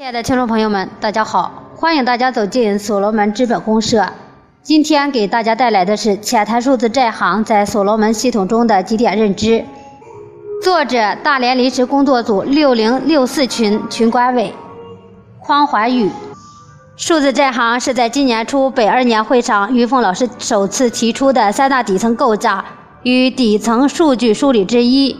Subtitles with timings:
[0.00, 4.02] 亲爱的听众朋友们，大家好，欢迎大家走进所罗门资本公社。
[4.62, 9.58] 今天给大家带来的是《浅谈数字债行在所罗门系统中的几点认知》。
[10.64, 14.54] 作者：大连临时工作组六零六四群群管委
[15.38, 16.10] 匡怀宇。
[16.96, 22.64] 数字债行是在今年初北二年会上，于峰老师首次提出的三大底层构架
[23.02, 25.14] 与底层数据梳理之一。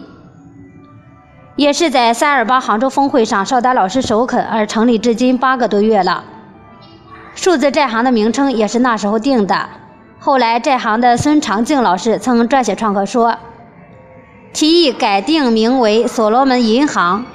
[1.61, 6.25] 也是在三二八杭州峰会上，邵丹老师首肯而成立，至今八个多月了。
[7.35, 9.69] 数字债行的名称也是那时候定的。
[10.19, 13.37] 后来债行的孙长静老师曾撰写创客说，
[14.55, 17.27] 提议改定名为所罗门银行，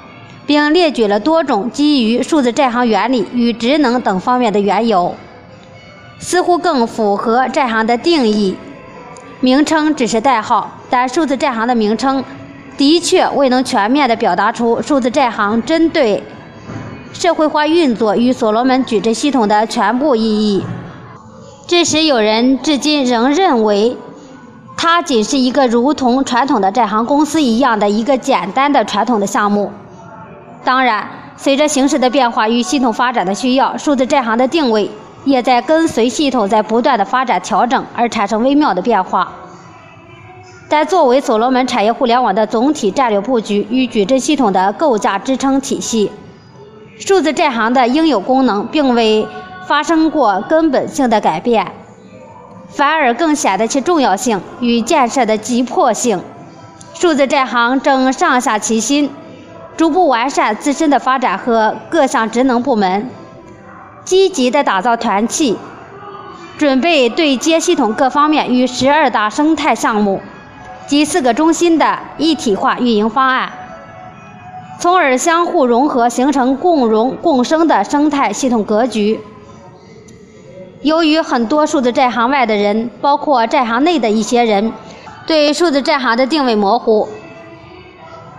[0.44, 5.14] 并列举了多种基于数字债行原理与职能等方面的缘由，
[6.18, 8.56] 似乎更符合债行的定义。
[9.38, 12.24] 名称只是代号，但数字债行的名称。
[12.76, 16.22] 的确未能全面地表达出数字债行针对
[17.12, 20.62] 社会化运作与所罗门矩阵系统的全部意义。
[21.66, 23.96] 致使有人至今仍认为，
[24.76, 29.72] 它仅是一个如同传统的债行公司一样的一个简单的传统的项目。
[30.62, 34.90] 当然，随着形势的变化与系统发展的需要，数字债行的定位
[35.24, 39.32] 也在跟随系统在不断的发展调整而产生微妙的变化。
[40.68, 46.10] 但作为所罗门产业互联网的总体战略布局与矩阵系统的构架支撑体系，
[46.98, 49.28] 数字债行的应有功能并未
[49.68, 51.70] 发生过根本性的改变，
[52.68, 56.20] 反而更显得其重要性与建设的急迫性。
[56.94, 59.10] 数字债行正上下齐心，
[59.76, 63.08] 逐步完善自身的发展和各项职能部门，
[64.04, 65.56] 积极地打造团契，
[66.58, 70.20] 准备对接系统各方面与十二大生态项目。
[70.86, 73.52] 及四个中心的一体化运营方案，
[74.78, 79.20] 从而相互融合，形成共荣共生的生态系统格局。
[80.82, 84.72] 由于很多数字债行外的人，包括债行内的一些人，
[85.26, 87.08] 对数字债行的定位模糊，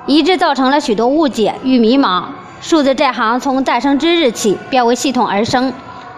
[0.06, 2.24] 以致造成了许多误解与迷茫。
[2.62, 5.74] 数字债行从诞生之日起便为系统而生，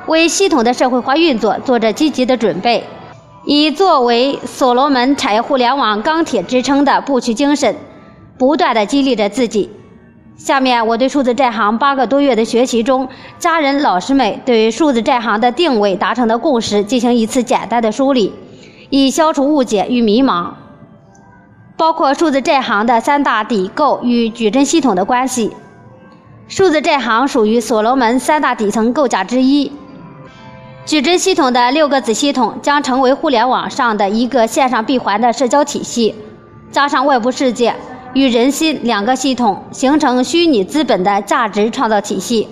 [0.05, 2.85] 为系统的社会化运作做着积极的准备。
[3.51, 7.75] 以作为所罗门产业互联网钢铁支撑的布局精神，
[8.37, 9.71] 不断地激励着自己。
[10.37, 18.31] 下面我对数字债行八个多月的学习中，家人老师们对数字债行的定位达成的共识进行一次简单的梳理，
[18.91, 20.51] 以消除误解与迷茫。
[21.75, 25.49] 包括数字债行的三大底构与矩阵系统的关系。
[26.47, 29.71] 数字债行属于所罗门三大底层构架之一。
[30.89, 36.15] 矩阵系统的六个子系统将成为互联网上的一个线上闭环的社交体系，
[36.71, 37.75] 加上外部世界
[38.15, 42.47] 与人心两个系统，形成虚拟资本的价值创造体系。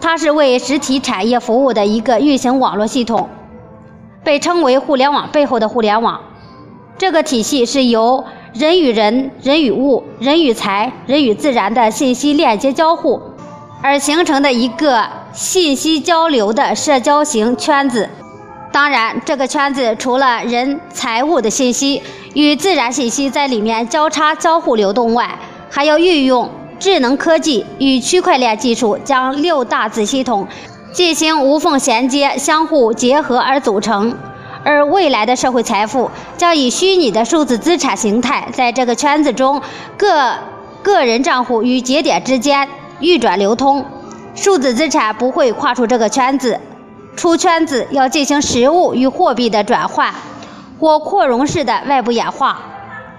[0.00, 3.28] 它是为实体产业服务的一个运行网络系统，
[4.22, 6.18] 被称为互联网背后的互联网。
[6.96, 8.24] 这个体系是由
[8.54, 13.20] 人与人、人与物、人与财、人与自然的信息链接交互
[13.82, 15.06] 而形成的一个。
[15.34, 18.08] 信息交流的社交型圈子，
[18.72, 22.00] 当然，这个圈子除了人、财务的信息
[22.34, 25.36] 与自然信息在里面交叉交互流动外，
[25.68, 30.46] 还要运用智能科技与区块链技术，将六大子系统
[30.92, 34.16] 进行无缝衔接、相互结合而组成。
[34.62, 39.60] 而未来的社会财富将以虚拟的数字资产形态，在这个圈子中
[39.96, 40.32] 各
[40.80, 42.68] 个人账户与节点之间
[43.00, 43.84] 运转流通。
[44.34, 46.58] 数字资产不会跨出这个圈子，
[47.16, 50.12] 出圈子要进行实物与货币的转换
[50.80, 52.60] 或扩容式的外部演化。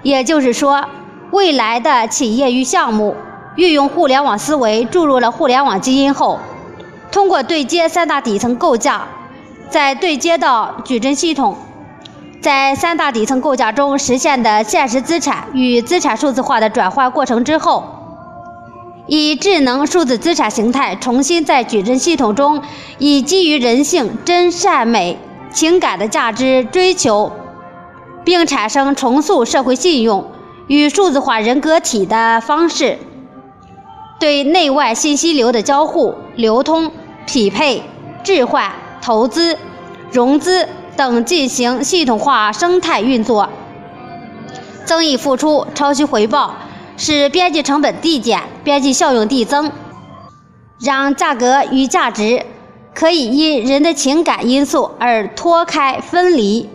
[0.04, 0.86] 也就是说，
[1.32, 3.16] 未来的企业与项目
[3.56, 6.40] 运用互联网思维，注入了互联网基因后，
[7.12, 9.08] 通过对接三大底层构架，
[9.70, 11.58] 再对接到矩阵系统，
[12.42, 18.05] 在三大底层构架中实现的现实资产与资产数字化的转换过程之后。
[19.08, 22.62] 以智能数字资产形态重新在矩阵系统中，
[22.98, 25.20] 以基于人性真善美
[25.54, 27.32] 情感的价值追求，
[28.24, 30.32] 并产生重塑社会信用
[30.68, 32.98] 与数字化人格体的方式，
[34.20, 36.92] 对内外信息流的交互、流通、
[37.28, 37.84] 匹配、
[38.24, 38.72] 置换、
[39.04, 39.58] 投资、
[40.12, 40.68] 融资
[40.98, 43.50] 等进行系统化生态运作，
[44.84, 46.56] 增益付出，超期回报。
[46.98, 49.72] 使边际成本递减，边际效用递增，
[50.80, 52.46] 让价格与价值
[52.94, 56.70] 可以因人的情感因素而脱开分离，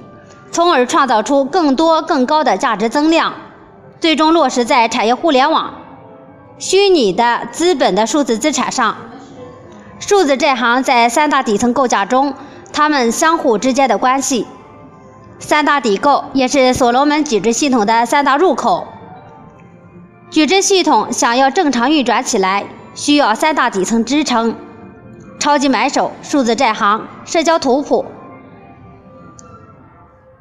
[0.52, 3.32] 从而创造出更多更高的价值增量，
[3.98, 5.74] 最终落实在产业互联网、
[6.58, 8.96] 虚拟的资本的数字资产上。
[9.98, 12.34] 数字债行在三大底层构架中，
[12.72, 14.46] 它们相互之间的关系。
[15.38, 18.86] 三大底构也是所罗门矩阵系统的三大入口。
[20.30, 24.54] 矩阵系统想要正常运转起来，需要三大底层支撑：
[25.40, 28.04] 超级买手、数字债行、社交图谱，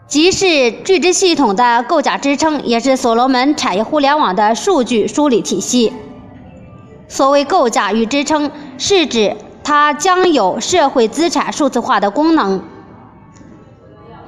[0.07, 5.91] 即是矩阵系统的构架支撑，也是所罗门产业互联网的数据梳理体系。
[7.07, 12.61] 所谓构架与支撑，是指它将有社会资产数字化的功能。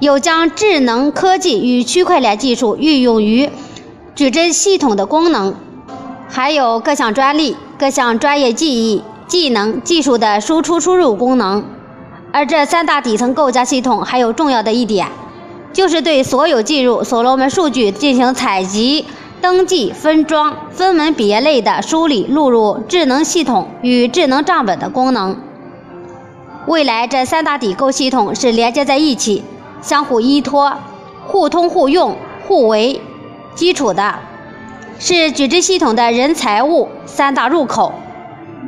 [0.00, 3.48] 有将智能科技与区块链技术运用于
[4.14, 5.54] 矩阵系统的功能，
[6.28, 11.64] 还有各项专利、各项专业技艺、技能、技术的输出输入功能。
[12.30, 15.08] 而这三大底层构架系统还有重要的一点，
[15.72, 19.06] 就是对所有进入所罗门数据进行采集、
[19.40, 25.36] 登记、分装、分门别类的梳理，录入智能系统与智能账本的功能。
[26.66, 29.42] 未来这三大底构系统是连接在一起。
[29.80, 30.74] 相互依托、
[31.26, 32.16] 互通互用、
[32.46, 33.00] 互为
[33.54, 34.18] 基础的，
[34.98, 37.92] 是矩阵系统的人财物三大入口。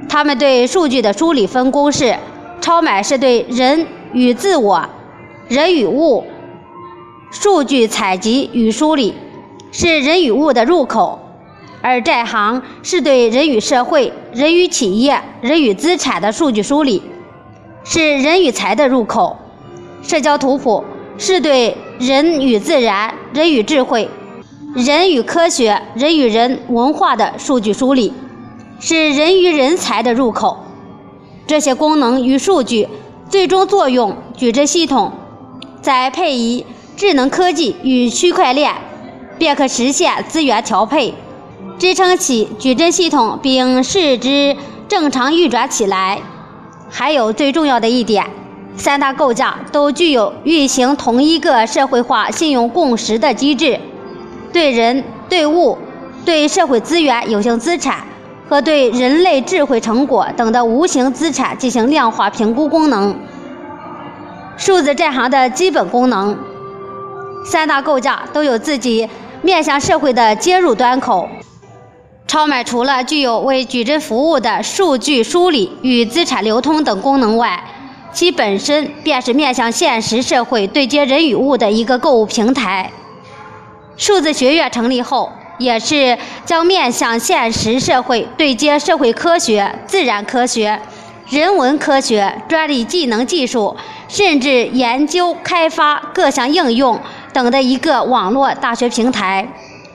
[0.09, 2.15] 他们对数据的梳理分工是：
[2.61, 4.87] 超买是对人与自我、
[5.49, 6.25] 人与物
[7.31, 9.15] 数据采集与梳理，
[9.73, 11.19] 是人与物的入口；
[11.81, 17.03] 而债行是对人与社会、人与企业、人与资产的数据梳理，
[17.85, 19.37] 是人与财的入口。
[20.03, 20.85] 社交图谱。
[21.17, 24.09] 是对人与自然、人与智慧、
[24.75, 28.13] 人与科学、人与人文化的数据梳理，
[28.81, 30.59] 是人与人才的入口。
[31.47, 32.89] 这些功能与数据
[33.29, 35.13] 最终作用，矩阵系统
[35.81, 36.67] 再配以
[36.97, 38.75] 智能科技与区块链，
[39.39, 41.15] 便可实现资源调配，
[41.79, 44.57] 支撑起矩阵系统，并使之
[44.89, 46.21] 正常运转起来。
[46.91, 48.27] 还有最重要的一点。
[48.77, 53.79] 三大构架都具有运行同一个社会化信用共识的机制，
[54.55, 55.77] 对人、对物、
[56.25, 58.05] 对社会资源有形资产
[58.49, 63.19] 和对人类智慧成果等的无形资产进行量化评估功能。
[64.57, 66.39] 数字债行的基本功能，
[67.45, 69.09] 三大构架都有自己
[69.43, 71.29] 面向社会的接入端口。
[72.29, 77.61] 超买除了具有为矩阵服务的数据梳理与资产流通等功能外，
[78.13, 82.93] 其本身便是面向现实社会对接人与物的一个购物平台。
[83.97, 90.81] 数字学院成立后，也是将面向现实社会对接社会科学、自然科学、
[91.29, 93.77] 人文科学、专利技能技术，
[94.09, 97.01] 甚至研究开发各项应用
[97.33, 99.47] 等的一个网络大学平台。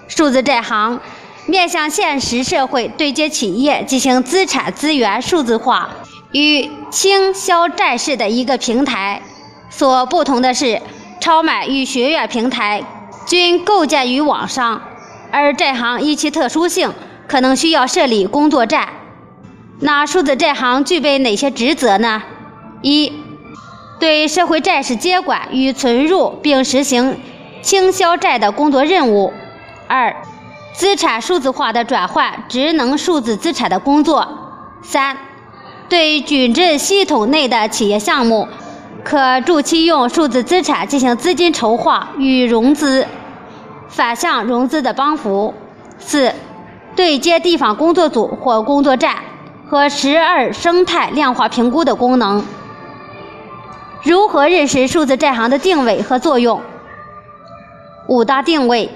[0.07, 0.99] 数字债行
[1.45, 5.89] 面向现实社会对接企业进行资产资源数字化。
[6.31, 9.19] 与倾销债市的一个平台
[9.69, 10.79] 所不同的是，
[11.19, 12.81] 超买与学院平台
[13.29, 14.81] 均构建于网上，
[15.29, 16.91] 而债行依其特殊性，
[17.27, 18.89] 可能需要设立工作站。
[19.79, 22.23] 那数字债行具备哪些职责呢？
[22.81, 23.13] 一、
[23.99, 27.19] 对社会债市接管与存入并实行
[27.61, 29.31] 清销债的工作任务；
[29.87, 30.15] 二、
[30.73, 34.23] 资产数字化的转换职能数字资产的工作；
[34.81, 35.15] 三。
[35.87, 38.47] 对矩阵系统内的企业项目，
[39.03, 43.07] 可助其用数字资产进行资金筹划与融资、
[43.89, 45.53] 反向融资的帮扶。
[45.97, 46.33] 四、
[46.95, 49.17] 对接地方工作组或工作站
[49.67, 52.45] 和十二生态量化评估的功能。
[54.01, 56.61] 如何认识数字债行的定位和作用？
[58.07, 58.89] 五大定位：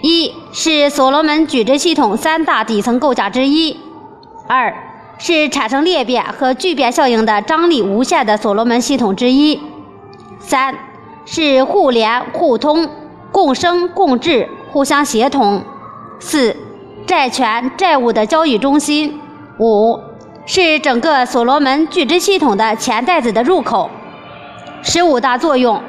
[0.00, 3.76] 一是所罗门矩阵系统三大底层构架之一；
[4.46, 4.72] 二。
[5.18, 9.60] 是产生裂变和聚变效应的张力无限的所罗门系统之一。
[10.40, 10.74] 三
[11.24, 12.88] 是互联互通、
[13.32, 15.64] 共生共治、互相协同。
[16.20, 16.56] 四
[17.04, 19.18] 债权债务的交易中心。
[19.58, 19.98] 五
[20.46, 23.90] 是整个所罗门矩阵系统的钱袋子的入口。
[24.82, 25.80] 十五大作用：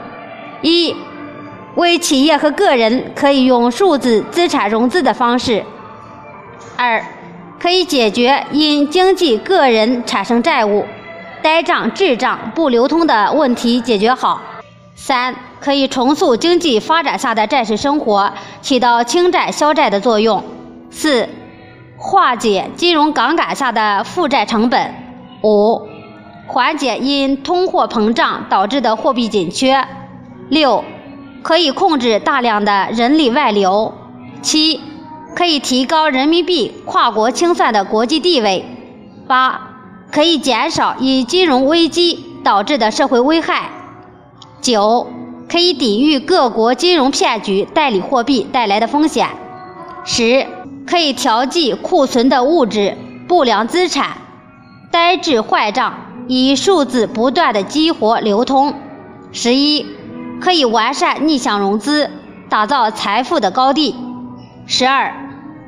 [0.62, 0.96] 一
[1.76, 5.64] 为企业和个人可以用数字资产融资的方式。
[6.76, 7.04] 二
[7.60, 10.86] 可以解决因经济个人产生债务、
[11.42, 14.42] 呆账、滞账不流通的问题，解决好。
[14.96, 20.43] 三、可以重塑经济发展下的债市生活，起到清债消债的作用。
[20.91, 21.29] 四、
[21.98, 24.93] 化解金融杠杆下的负债成本。
[25.41, 25.88] 五、
[26.48, 29.88] 缓解因通货膨胀导致的货币紧缺。
[30.50, 30.84] 六、
[31.41, 33.93] 可以控制大量的人力外流。
[34.41, 34.82] 七。
[35.36, 38.63] 可以提高人民币跨国清算的国际地位。
[39.27, 39.62] 八，
[40.12, 43.72] 可以减少以金融危机导致的社会危害；
[44.62, 45.08] 九，
[45.50, 49.28] 可以抵御各国金融骗局、代理货币带来的风险；
[50.04, 50.48] 十，
[50.88, 52.98] 可以调剂库存的物质、
[53.28, 54.18] 不良资产、
[54.92, 55.94] 呆滞坏账，
[56.28, 58.74] 以数字不断的激活流通；
[59.32, 59.86] 十一，
[60.42, 62.10] 可以完善逆向融资，
[62.50, 63.94] 打造财富的高地；
[64.66, 65.14] 十二，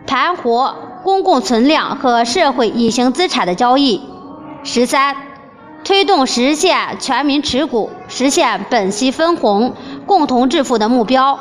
[0.07, 4.01] 盘活公共存量和社会隐形资产的交易。
[4.63, 5.15] 十三，
[5.85, 9.75] 推动实现全民持股、实现本息分红、
[10.07, 11.39] 共同致富的目标。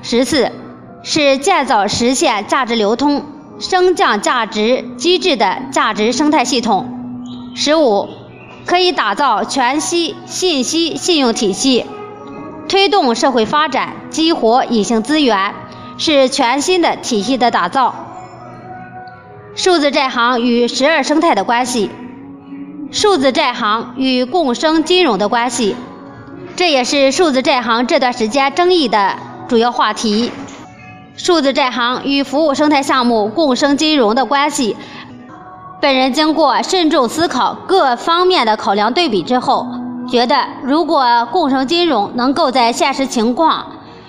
[0.00, 0.50] 十四，
[1.02, 3.22] 是建造实现价值流通、
[3.60, 6.88] 升降价值机制的价值生态系统。
[7.54, 8.08] 十五，
[8.64, 11.84] 可以打造全息信息信用体系，
[12.70, 15.52] 推动社会发展，激活隐形资源，
[15.98, 17.94] 是全新的体系的打造。
[19.54, 21.90] 数字债行与十二生态的关系。
[22.90, 25.74] 数字债行与共生金融的关系，
[26.54, 29.14] 这也是数字债行这段时间争议的
[29.48, 30.30] 主要话题。
[31.16, 34.76] 数字债行与服务生态项目共生金融的关系，
[35.80, 39.66] 本人经过慎重思考各方面的考量对比之后，
[40.08, 43.66] 觉得如果共生金融能够在现实情况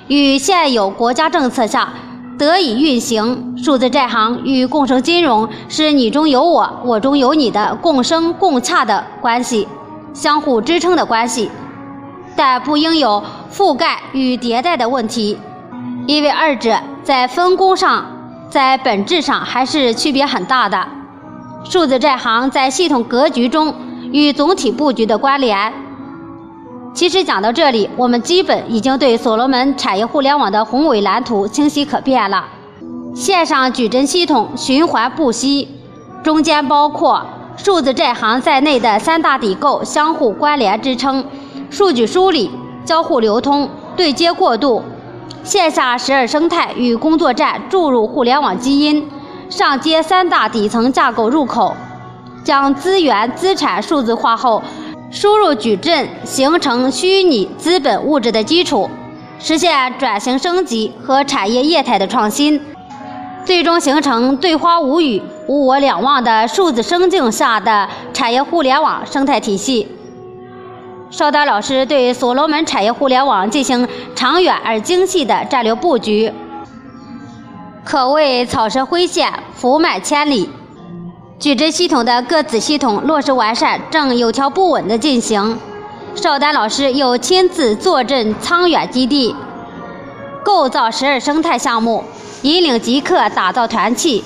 [0.07, 1.91] 与现有国家政策下，
[2.38, 9.67] 得以运行，数字债行与共生金融是你中有我，我中有你的共生共洽的关系，
[10.13, 11.50] 相互支撑的关系，
[12.36, 15.39] 但不应有覆盖与迭代的问题，
[16.06, 18.06] 因为二者在分工上、
[18.50, 20.88] 在本质上还是区别很大的。
[21.63, 23.74] 数字债行在系统格局中
[24.12, 25.74] 与总体布局的关联。
[26.98, 32.44] 其实讲到这里，我们基本已经对所罗门产业互联网的宏伟蓝图清晰可辨了。
[33.13, 35.70] 线上矩阵系统循环不息，
[36.24, 37.24] 中间包括
[37.56, 41.24] 数字债行在内的三大底构相互关联支撑，
[41.70, 42.50] 数据梳理、
[42.84, 44.82] 交互流通、对接过渡，
[45.44, 49.08] 线下十二生态与工作站注入互联网基因，
[49.51, 51.75] 上接三大底层架构入口，
[52.44, 54.63] 将资源资产数字化后。
[55.10, 58.90] 输入矩阵形成虚拟资本物质的基础，
[59.40, 62.60] 实现转型升级和产业业态的创新，
[63.46, 69.88] 最终形成对花无语、无我两忘的数字生境下的产业互联网生态体系。
[71.10, 76.32] 邵丹老师对所罗门产业互联网进行长远而精细的战略布局，
[77.86, 80.50] 可谓草蛇灰线，福满千里。
[81.39, 85.58] 矩阵系统的各子系统落实完善正有条不紊地进行。
[86.15, 89.36] 邵丹老师又亲自坐镇沧远基地，
[90.44, 92.03] 构造十二生态项目，
[92.41, 94.24] 引领极客打造团契，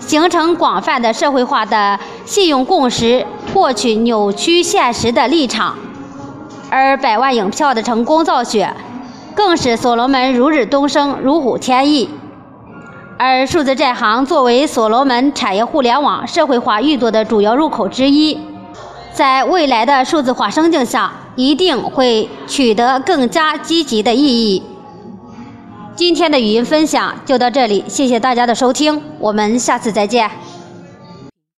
[0.00, 5.76] 形成广泛的社会化的信用共识，获取扭曲现实的立场。
[6.68, 8.74] 而百万影票的成功造血，
[9.36, 12.10] 更使所罗门如日东升，如虎添翼。
[13.22, 18.40] 而数字债行作为所罗门产业互联网社会化运作的主要入口之一，
[19.12, 24.62] 在未来的数字化生境下，一定会取得更加积极的意义。
[25.94, 30.30] 今天的语音分享就到这里，谢谢大家的收听，我们下次再见。